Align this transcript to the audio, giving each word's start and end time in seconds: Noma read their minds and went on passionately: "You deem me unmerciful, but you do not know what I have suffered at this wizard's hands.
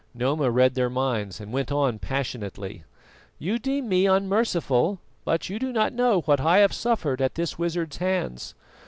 Noma 0.15 0.49
read 0.49 0.73
their 0.73 0.89
minds 0.89 1.39
and 1.39 1.51
went 1.53 1.71
on 1.71 1.99
passionately: 1.99 2.83
"You 3.37 3.59
deem 3.59 3.87
me 3.87 4.07
unmerciful, 4.07 4.97
but 5.25 5.47
you 5.47 5.59
do 5.59 5.71
not 5.71 5.93
know 5.93 6.21
what 6.21 6.39
I 6.41 6.57
have 6.57 6.73
suffered 6.73 7.21
at 7.21 7.35
this 7.35 7.59
wizard's 7.59 7.97
hands. 7.97 8.55